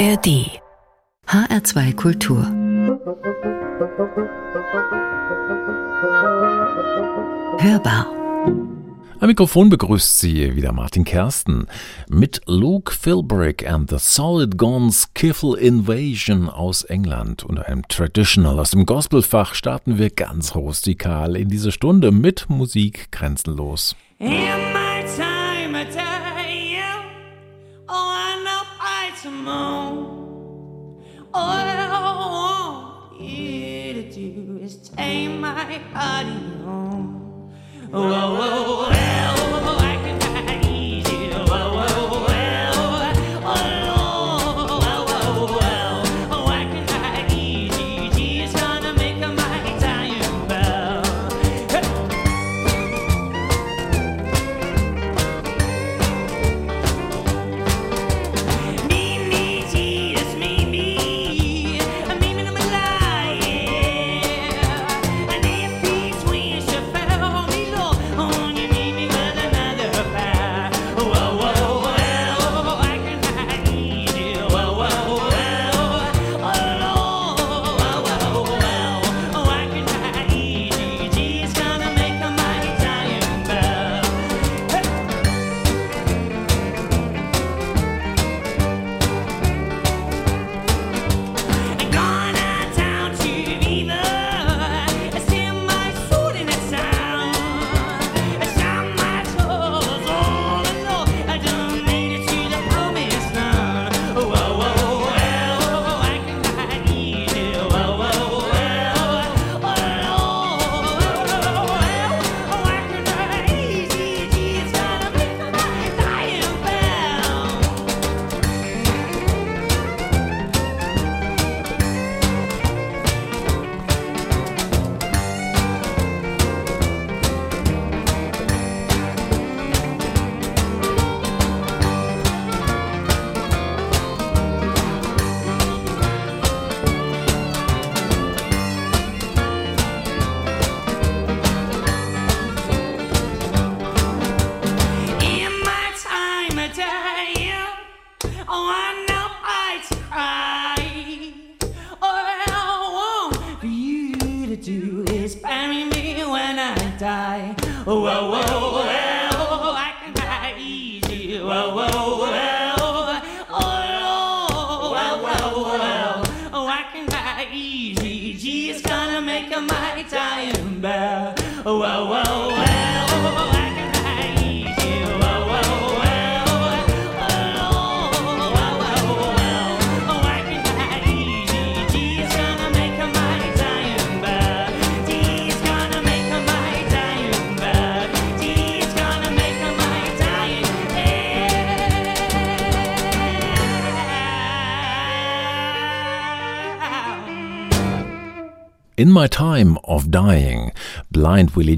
[0.00, 0.48] ARD
[1.26, 2.42] HR2 Kultur.
[7.58, 8.06] Hörbar.
[9.20, 11.66] Am Mikrofon begrüßt Sie wieder Martin Kersten
[12.08, 18.70] mit Luke Philbrick and the Solid Gones Kiffle Invasion aus England und einem Traditional aus
[18.70, 23.94] dem Gospelfach starten wir ganz rustikal in diese Stunde mit Musik grenzenlos.
[24.18, 26.80] In my time of day,
[27.86, 29.10] oh, I know I
[31.32, 36.30] All I want you to do is take my body
[36.64, 37.52] home.
[37.92, 39.19] Whoa, whoa, whoa.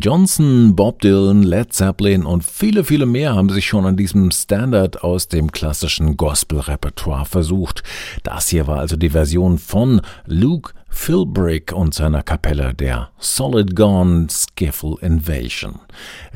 [0.02, 5.04] Johnson, Bob Dylan, Led Zeppelin und viele, viele mehr haben sich schon an diesem Standard
[5.04, 7.84] aus dem klassischen Gospel-Repertoire versucht.
[8.24, 14.26] Das hier war also die Version von Luke Philbrick und seiner Kapelle der Solid Gone
[14.28, 15.78] Skiffle Invasion.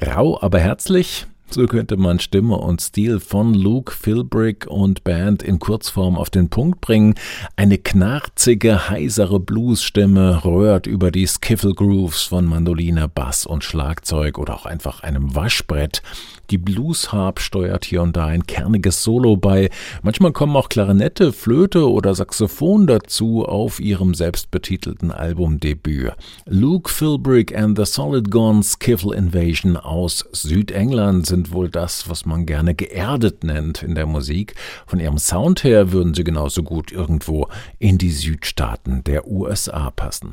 [0.01, 5.59] Rau, aber herzlich, so könnte man Stimme und Stil von Luke Philbrick und Band in
[5.59, 7.15] Kurzform auf den Punkt bringen.
[7.57, 14.55] Eine knarzige, heisere Bluesstimme röhrt über die Skiffle Grooves von Mandoline, Bass und Schlagzeug oder
[14.55, 16.03] auch einfach einem Waschbrett.
[16.51, 19.69] Die Blues-Harp steuert hier und da ein kerniges Solo bei.
[20.03, 26.13] Manchmal kommen auch Klarinette, Flöte oder Saxophon dazu auf ihrem selbstbetitelten Albumdebüt.
[26.47, 32.47] Luke Philbrick and the Solid Gone Skiffle Invasion aus Südengland sind wohl das, was man
[32.47, 34.55] gerne geerdet nennt in der Musik.
[34.87, 37.49] Von ihrem Sound her würden sie genauso gut irgendwo
[37.79, 40.33] in die Südstaaten der USA passen.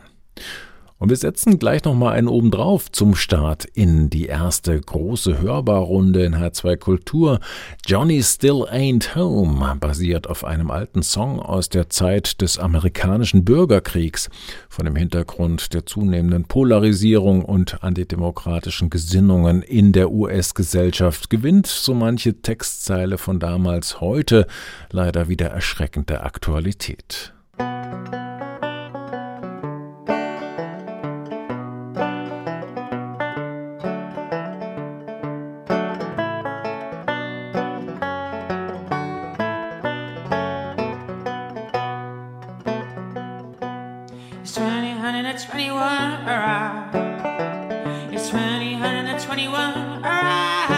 [1.03, 6.23] Und wir setzen gleich nochmal einen oben drauf zum Start in die erste große Hörbarrunde
[6.23, 7.41] in H2 Kultur.
[7.85, 14.29] Johnny Still Ain't Home basiert auf einem alten Song aus der Zeit des amerikanischen Bürgerkriegs.
[14.69, 22.41] Von dem Hintergrund der zunehmenden Polarisierung und antidemokratischen Gesinnungen in der US-Gesellschaft gewinnt so manche
[22.41, 24.47] Textzeile von damals heute
[24.89, 27.33] leider wieder erschreckende Aktualität.
[27.59, 28.32] l'air
[50.05, 50.72] Ah.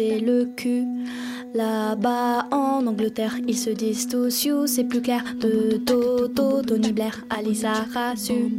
[0.00, 0.86] Botter le cul.
[1.52, 5.22] Là-bas en Angleterre, ils se disent tous you, c'est plus clair.
[5.40, 8.56] De Toto, Tony Blair, Alisa Rassu.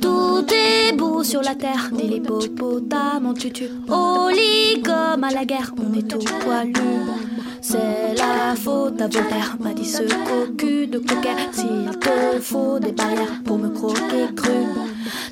[0.00, 3.64] Tout est beau sur la terre, dit l'hippopotame en tutu.
[3.88, 6.72] Oli comme à la guerre, on est tout poilu.
[7.60, 11.36] C'est la faute à Voltaire, m'a dit ce cocu de coquet.
[11.52, 14.66] S'il te faut des barrières pour me croquer cru.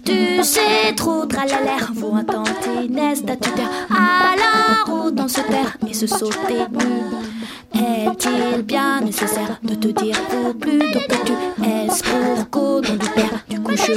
[0.04, 3.71] Tu sais trop tralalaire, vaut un tantinet statutaire.
[3.90, 7.80] Alors autant se taire et se sauter nu.
[7.80, 11.33] Est-il bien nécessaire de te dire ou plutôt que tu
[11.64, 13.92] es pour qu'au nom du père, du coup je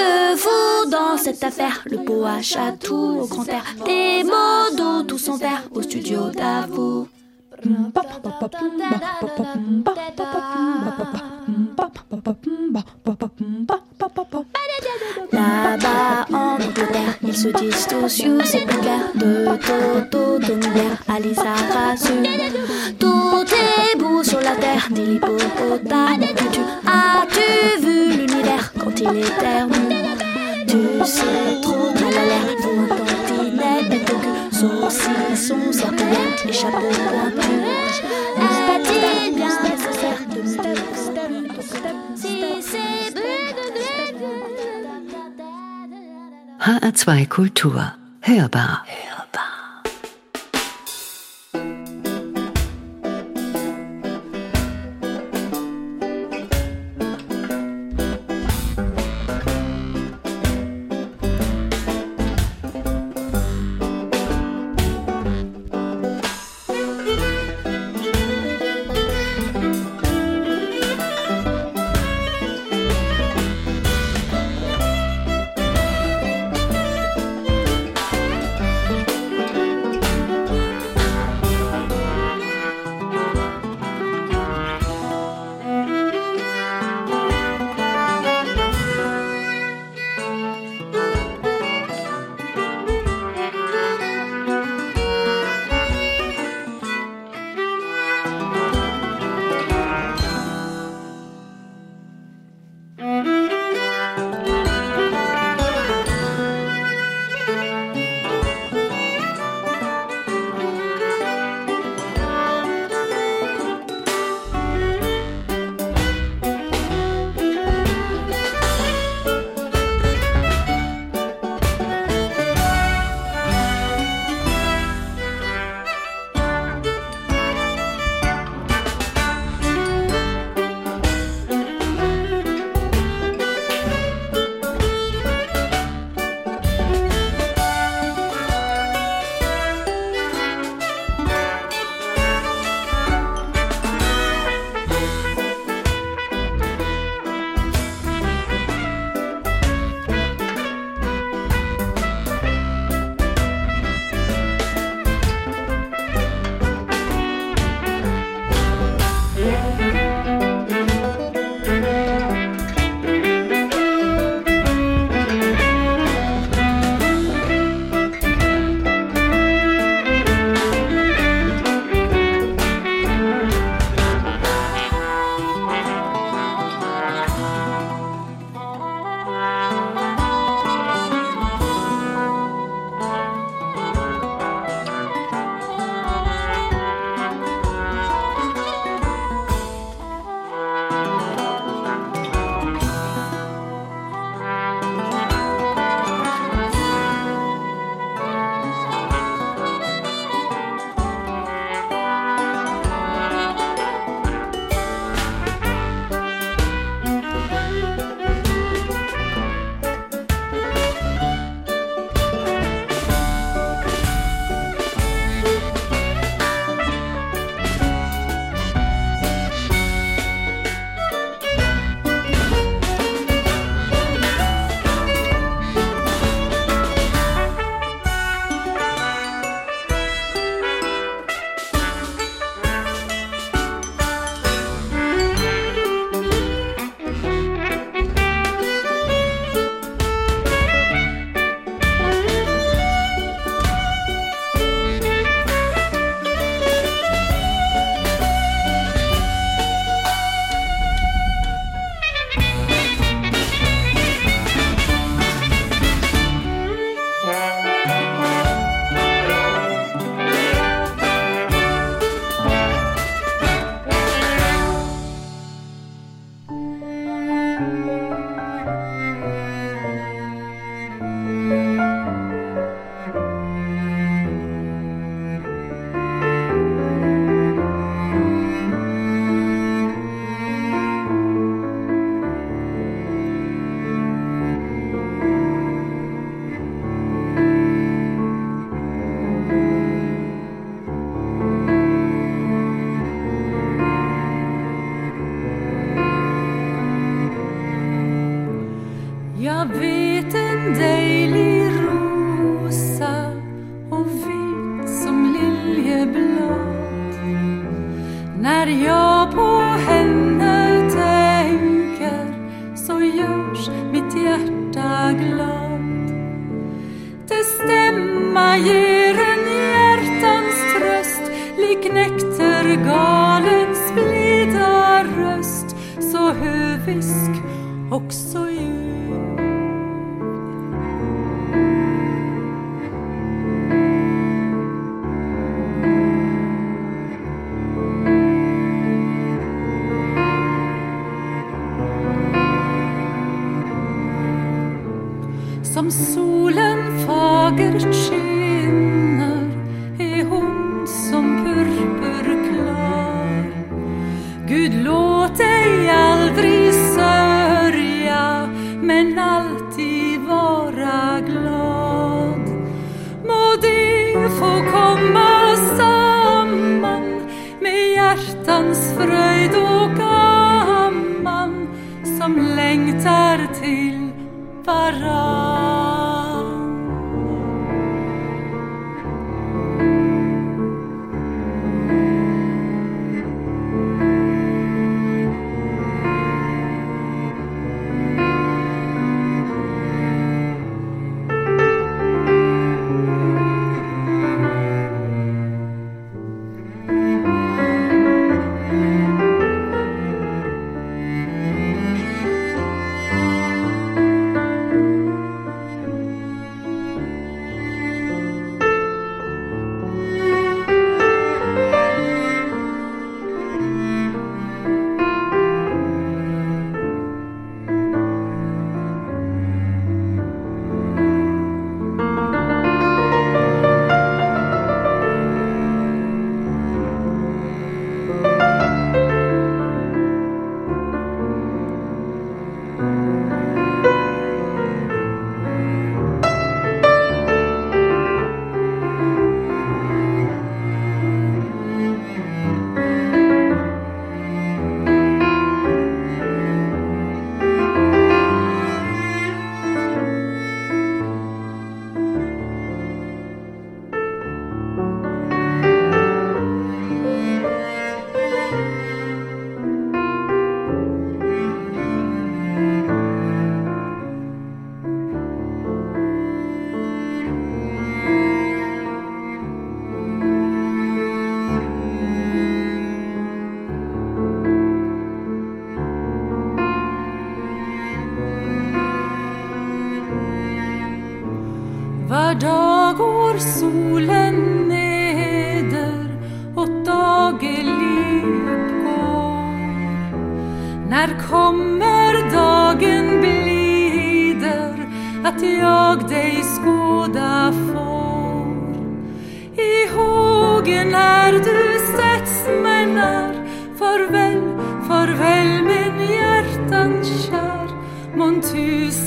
[0.00, 2.40] Que vaut dans cette affaire le beau à
[2.72, 7.06] tout au grand air Des mots d'eau tous son verre au studio d'avou
[15.32, 19.00] Là-bas en Angleterre, ils se disent tous you, c'est plus clair.
[19.14, 22.12] De Toto, Tony Blair, Alisa Rassu.
[22.98, 26.20] Tout est beau sur la terre, dit l'hippopotame.
[26.52, 29.94] Tu as-tu vu l'univers quand il éternue
[30.66, 34.28] Tu sais trop mal à l'air, faut un tantinet, bête au cul.
[34.58, 37.50] Saucisson, serpillette et chapeau pointu.
[46.60, 47.92] HR2 Kultur.
[48.20, 48.84] Hörbar.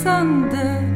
[0.04, 0.92] sandı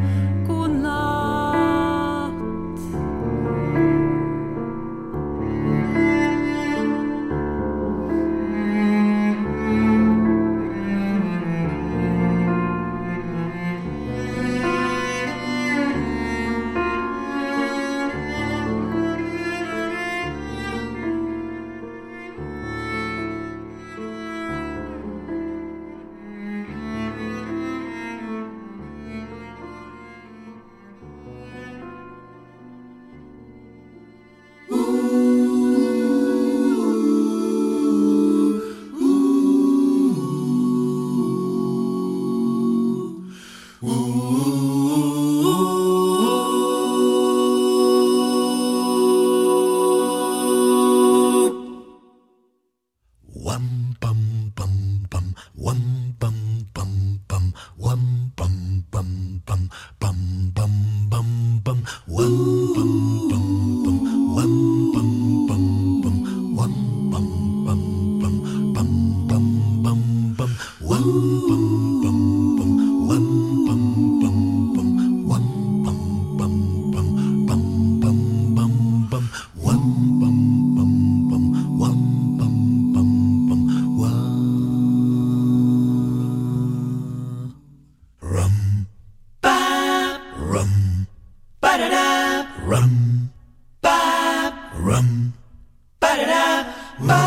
[97.00, 97.27] Bye.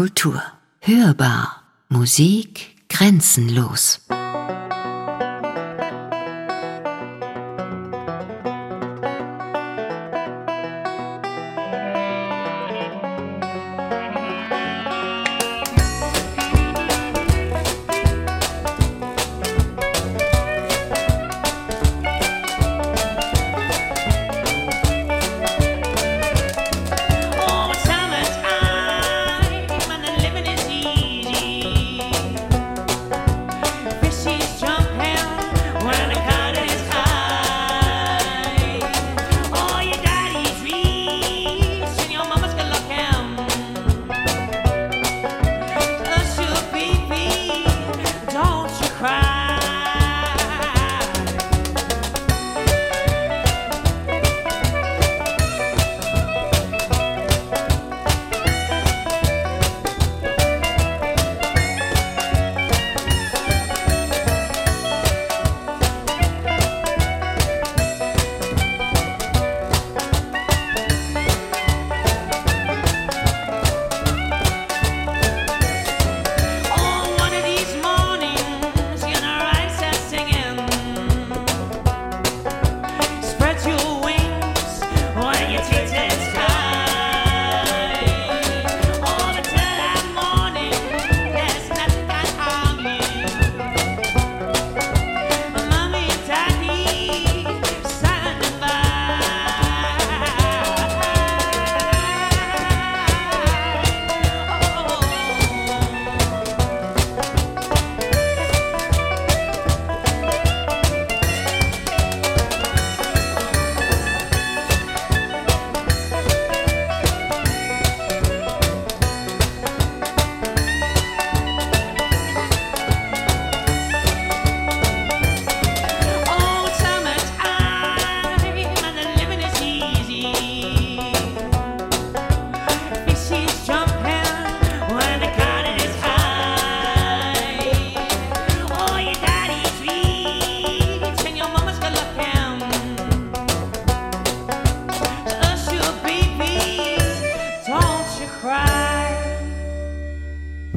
[0.00, 0.40] Kultur.
[0.80, 1.62] Hörbar.
[1.90, 3.99] Musik grenzenlos.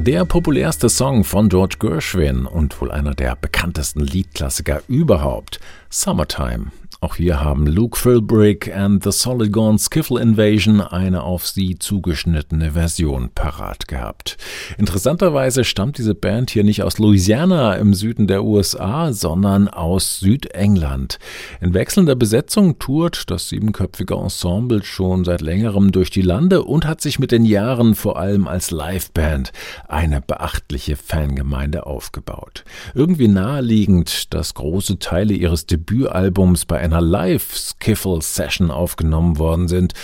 [0.06, 6.72] Der populärste Song von George Gershwin und wohl einer der bekanntesten Liedklassiker überhaupt, Summertime
[7.04, 12.70] auch hier haben Luke Philbrick and the Solid Gone Skiffle Invasion eine auf sie zugeschnittene
[12.70, 14.38] Version parat gehabt.
[14.78, 21.18] Interessanterweise stammt diese Band hier nicht aus Louisiana im Süden der USA, sondern aus Südengland.
[21.60, 27.02] In wechselnder Besetzung tourt das siebenköpfige Ensemble schon seit längerem durch die Lande und hat
[27.02, 29.52] sich mit den Jahren vor allem als Liveband
[29.88, 32.64] eine beachtliche Fangemeinde aufgebaut.
[32.94, 39.94] Irgendwie naheliegend, dass große Teile ihres Debütalbums bei einer einer Live-Skiffle-Session aufgenommen worden sind.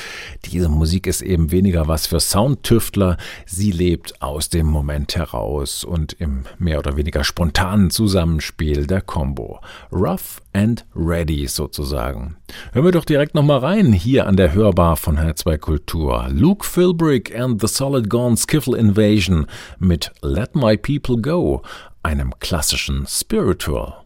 [0.46, 3.16] Diese Musik ist eben weniger was für Soundtüftler.
[3.46, 9.61] Sie lebt aus dem Moment heraus und im mehr oder weniger spontanen Zusammenspiel der Combo.
[9.92, 12.37] Rough and Ready sozusagen.
[12.72, 16.26] Hören wir doch direkt nochmal rein hier an der Hörbar von H2 Kultur.
[16.31, 19.46] Luke Philbrick and the Solid Gone Skiffle Invasion
[19.79, 21.62] mit Let My People Go,
[22.03, 24.00] einem klassischen Spiritual.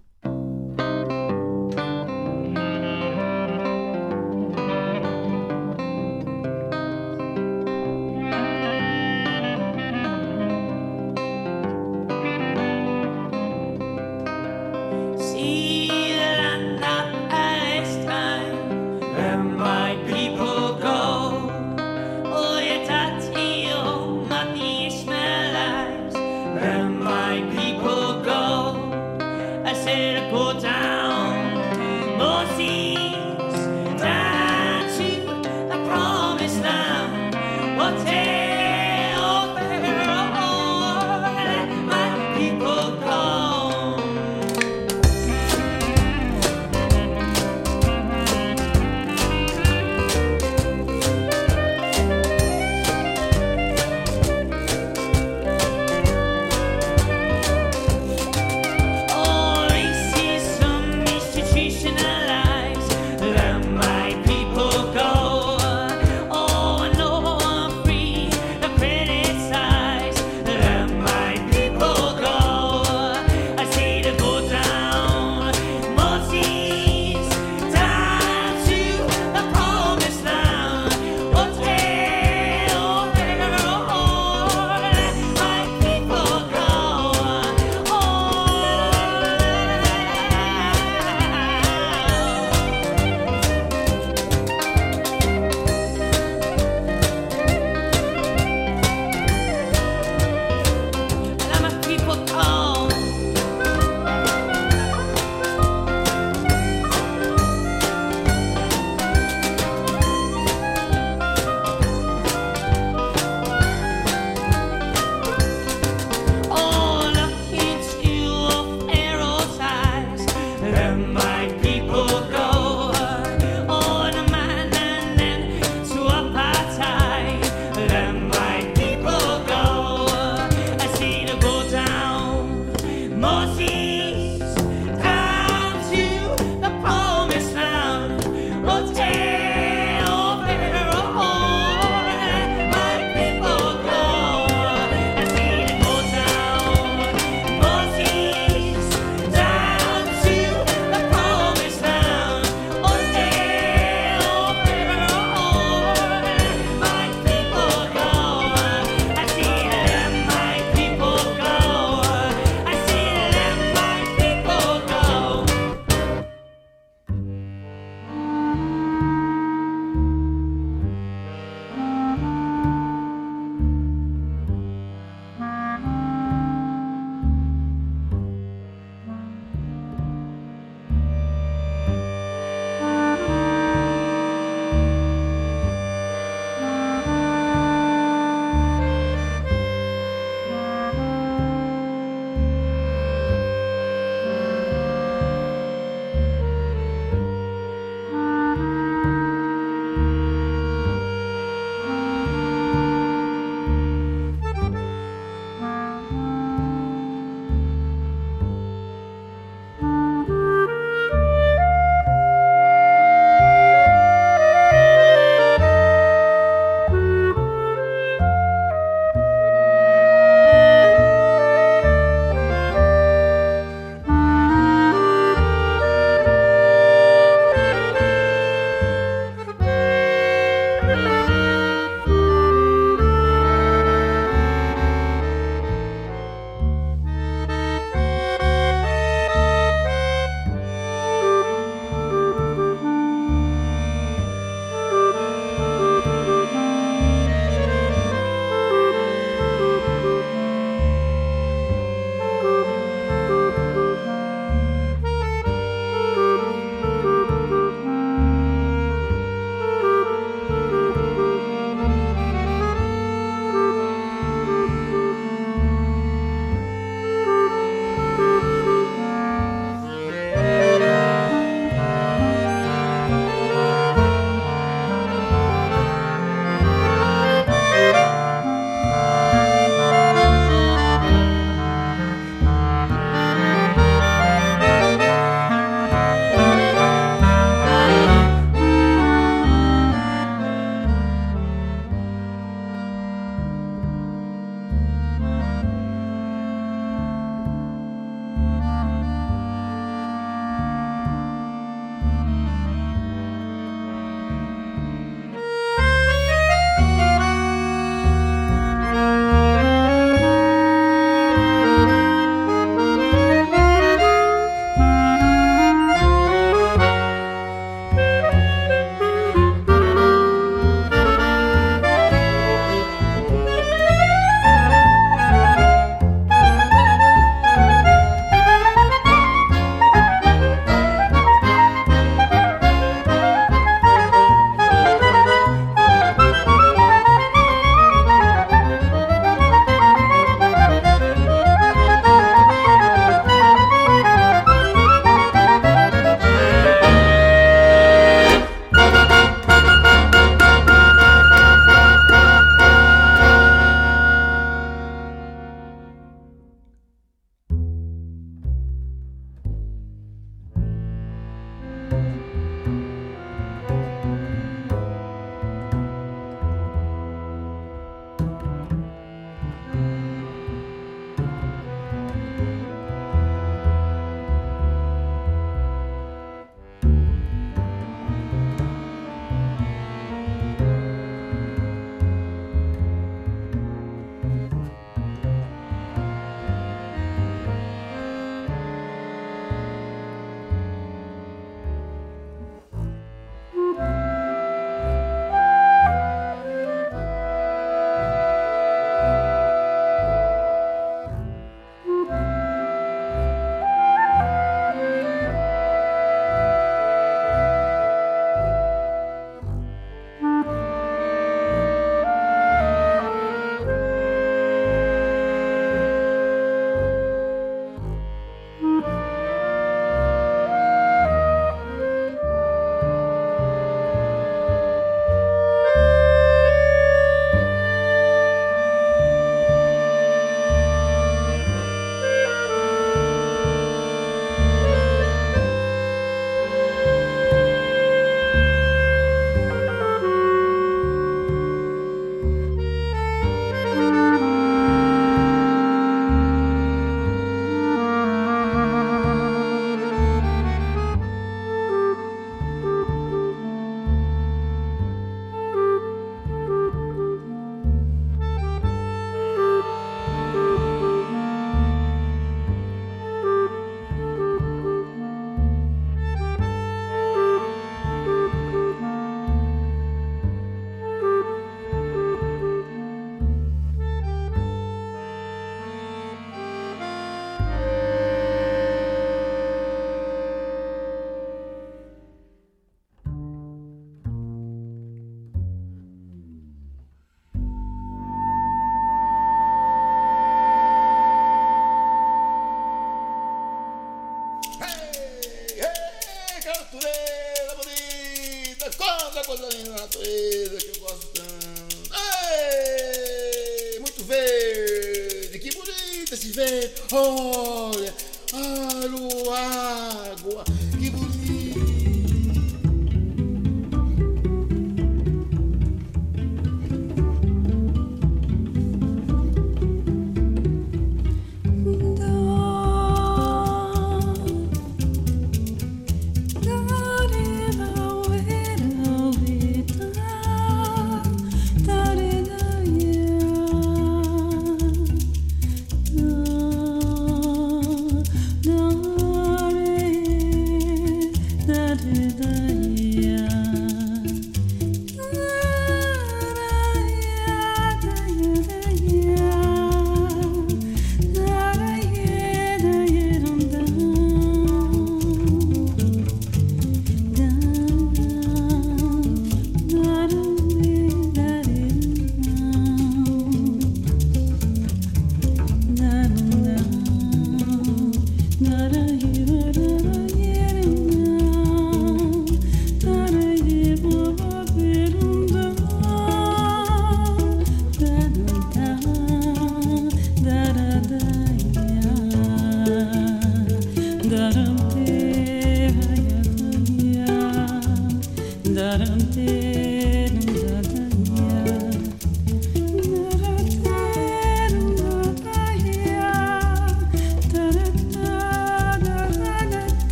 [230.86, 231.63] Música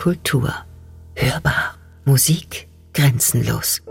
[0.00, 0.50] Kultur.
[1.14, 1.74] Hörbar.
[2.06, 3.82] Musik grenzenlos.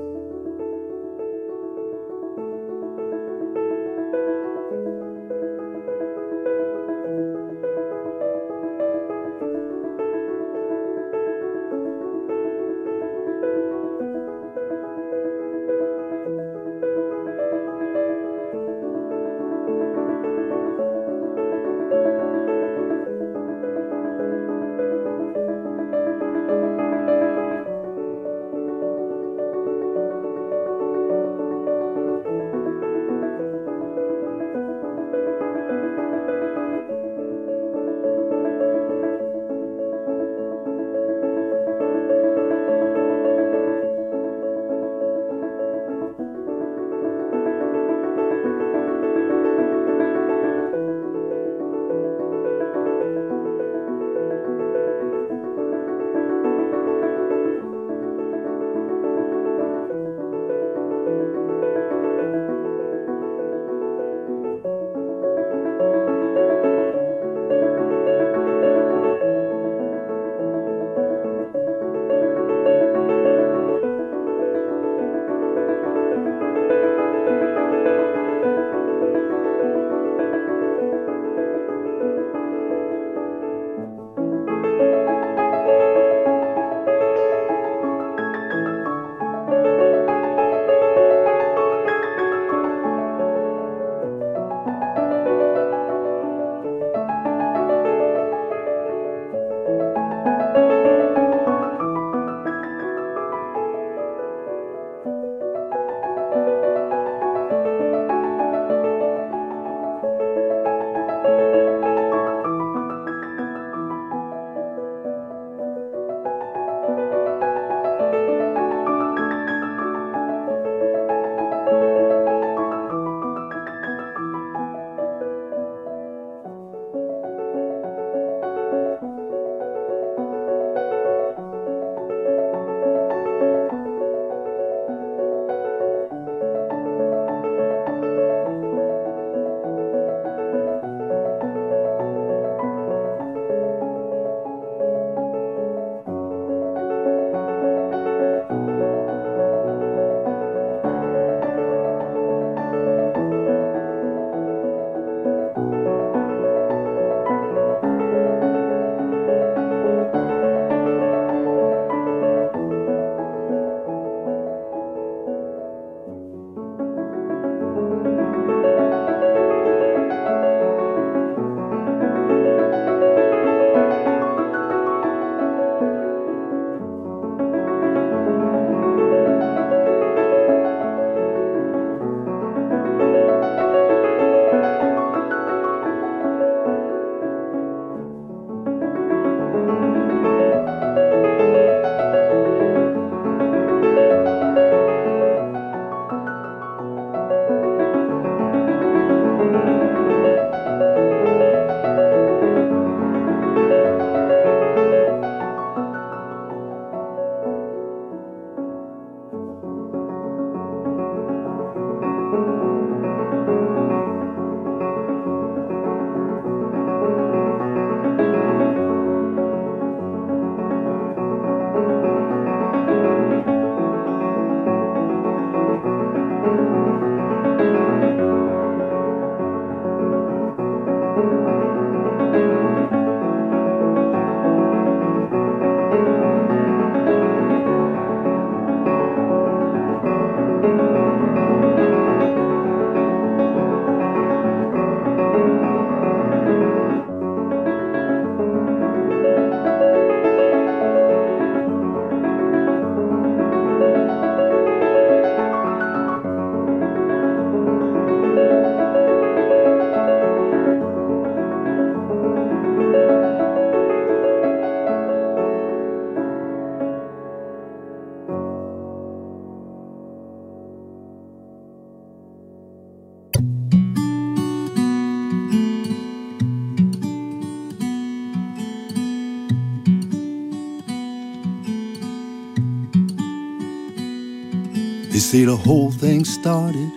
[285.65, 286.91] Whole thing started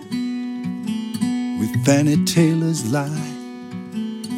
[1.59, 3.29] with Fanny Taylor's lie.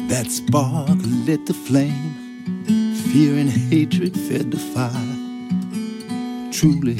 [0.08, 2.14] That spark lit the flame,
[3.12, 5.16] fear and hatred fed the fire.
[6.52, 6.96] Truly,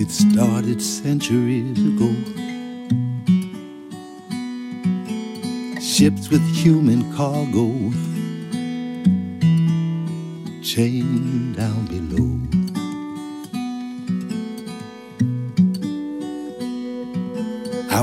[0.00, 2.14] it started centuries ago.
[5.80, 7.66] Ships with human cargo
[10.62, 12.07] chained down below.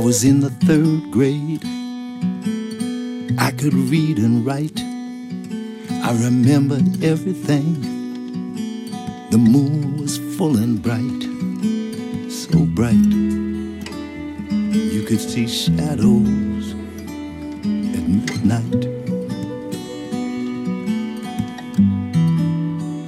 [0.05, 1.63] Was in the third grade.
[3.39, 4.79] I could read and write.
[5.89, 7.81] I remember everything.
[9.31, 11.23] The moon was full and bright,
[12.31, 12.93] so bright.
[14.93, 16.75] You could see shadows
[17.95, 18.81] at midnight.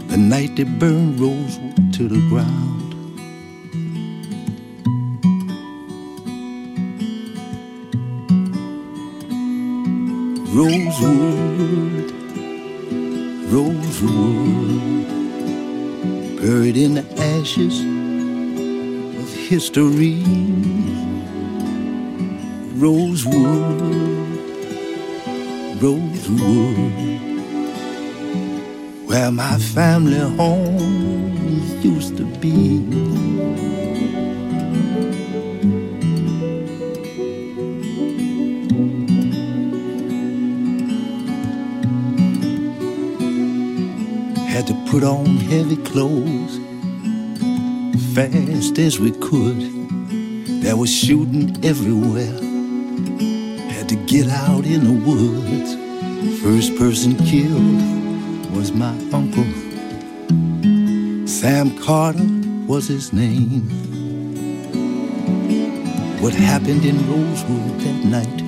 [0.10, 2.77] The night they burned Rosewood to the ground.
[10.58, 12.12] Rosewood,
[13.54, 15.08] Rosewood,
[16.42, 17.80] buried in the ashes
[19.22, 20.24] of history.
[22.74, 23.82] Rosewood,
[25.80, 27.20] Rosewood,
[29.06, 33.17] where my family home used to be.
[44.90, 46.60] Put on heavy clothes
[48.18, 49.60] fast as we could.
[50.64, 52.40] There was shooting everywhere.
[53.70, 55.76] Had to get out in the woods.
[56.42, 59.46] First person killed was my uncle.
[61.28, 62.26] Sam Carter
[62.66, 63.70] was his name.
[66.22, 68.42] What happened in Rosewood that night?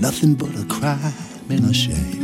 [0.00, 1.12] Nothing but a crime
[1.50, 2.19] and a shame.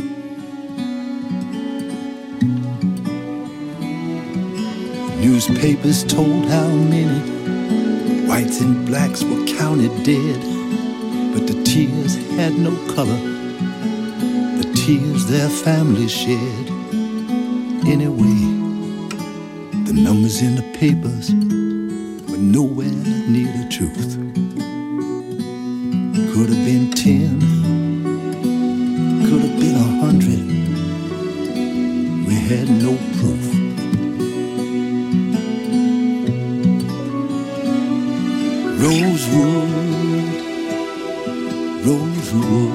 [5.27, 7.19] Newspapers told how many
[8.29, 10.39] whites and blacks were counted dead,
[11.33, 13.19] but the tears had no color.
[14.57, 16.69] The tears their families shed.
[17.85, 18.39] Anyway,
[19.83, 21.29] the numbers in the papers
[22.31, 22.87] were nowhere
[23.27, 24.15] near the truth.
[26.33, 27.41] Could have been ten,
[29.27, 30.45] could have been a hundred.
[32.25, 33.56] We had no proof.
[38.79, 39.71] Rosewood,
[41.83, 42.71] Rosewood,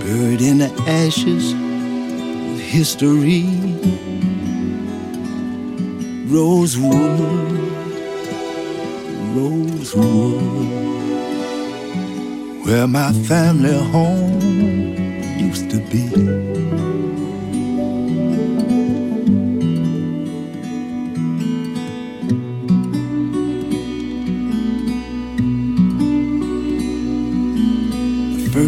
[0.00, 3.46] buried in the ashes of history.
[6.26, 7.20] Rosewood,
[9.36, 10.42] Rosewood,
[12.66, 14.40] where my family home
[15.38, 16.51] used to be.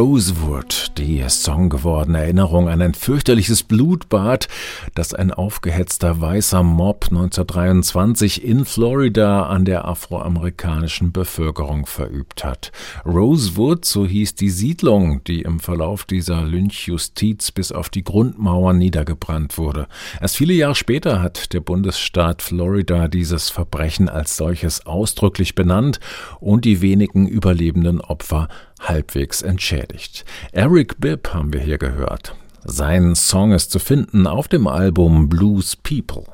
[0.00, 4.48] Rosewood, die songgewordene Erinnerung an ein fürchterliches Blutbad,
[4.94, 12.72] das ein aufgehetzter weißer Mob 1923 in Florida an der afroamerikanischen Bevölkerung verübt hat.
[13.04, 19.58] Rosewood, so hieß die Siedlung, die im Verlauf dieser Lynchjustiz bis auf die Grundmauern niedergebrannt
[19.58, 19.86] wurde.
[20.18, 26.00] Erst viele Jahre später hat der Bundesstaat Florida dieses Verbrechen als solches ausdrücklich benannt
[26.40, 28.48] und die wenigen überlebenden Opfer
[28.80, 30.24] halbwegs entschädigt.
[30.52, 32.34] Eric Bibb haben wir hier gehört.
[32.64, 36.24] Sein Song ist zu finden auf dem Album Blues People.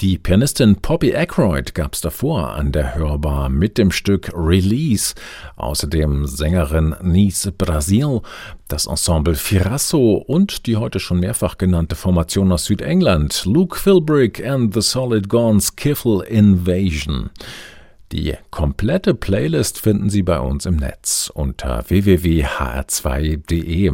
[0.00, 5.14] Die Pianistin Poppy Aykroyd gab es davor an der Hörbar mit dem Stück Release,
[5.56, 8.20] außerdem Sängerin Nice Brasil,
[8.68, 14.72] das Ensemble Firasso und die heute schon mehrfach genannte Formation aus Südengland, Luke Philbrick and
[14.72, 17.30] the Solid Gone's Kiffle Invasion.
[18.12, 23.92] Die komplette Playlist finden Sie bei uns im Netz unter www.hr2.de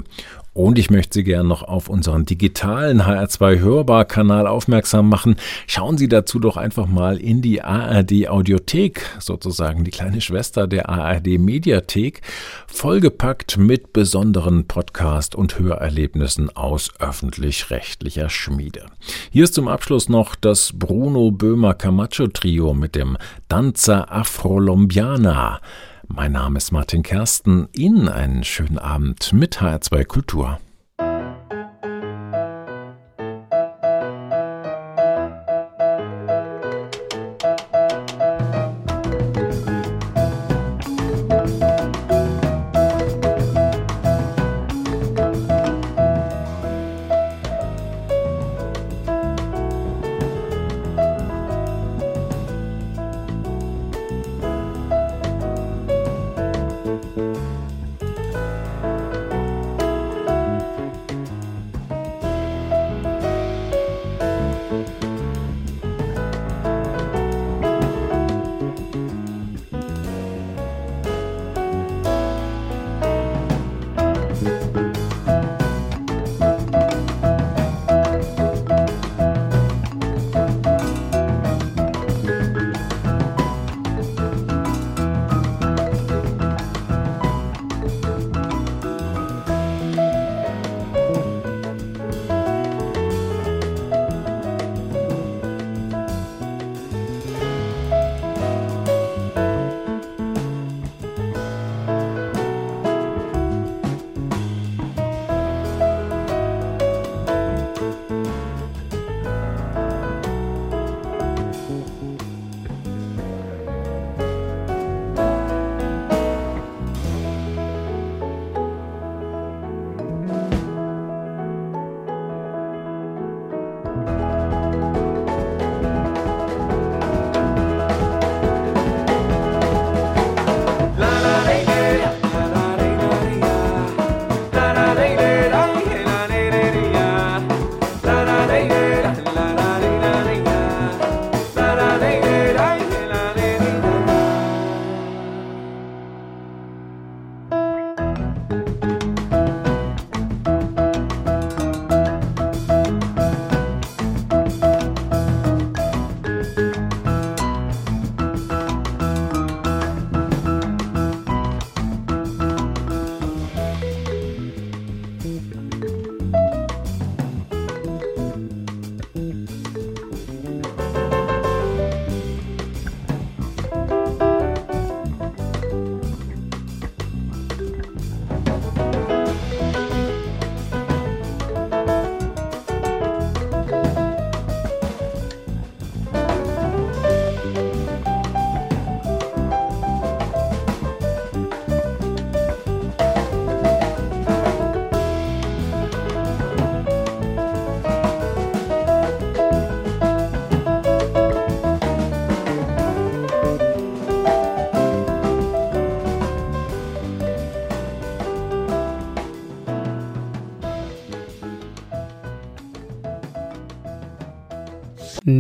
[0.55, 5.35] und ich möchte Sie gerne noch auf unseren digitalen HR2 Hörbar-Kanal aufmerksam machen.
[5.67, 10.89] Schauen Sie dazu doch einfach mal in die ARD Audiothek, sozusagen die kleine Schwester der
[10.89, 12.23] ARD Mediathek,
[12.69, 18.87] vollgepackt mit besonderen Podcast- und Hörerlebnissen aus öffentlich-rechtlicher Schmiede.
[19.31, 25.61] Hier ist zum Abschluss noch das Bruno Böhmer Camacho Trio mit dem Danza Afrolombiana.
[26.09, 27.69] Mein Name ist Martin Kersten.
[27.73, 30.61] Ihnen einen schönen Abend mit HR2 Kultur.